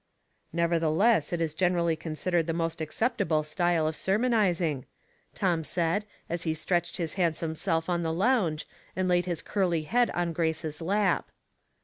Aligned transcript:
"Nevertheless 0.51 1.31
it 1.31 1.39
is 1.39 1.53
generally 1.53 1.95
considered 1.95 2.47
the 2.47 2.53
most 2.55 2.81
acceptable 2.81 3.43
style 3.43 3.85
of 3.87 3.95
sermonizing," 3.95 4.87
Tom 5.35 5.63
said, 5.63 6.05
as 6.27 6.41
he 6.41 6.55
stretched 6.55 6.97
his 6.97 7.13
handsome 7.21 7.55
self 7.55 7.87
on 7.87 8.01
the 8.01 8.11
lounge, 8.11 8.67
and 8.95 9.07
laid 9.07 9.27
his 9.27 9.43
curly 9.43 9.83
head 9.83 10.09
on 10.09 10.33
Grace's 10.33 10.81
lap. 10.81 11.29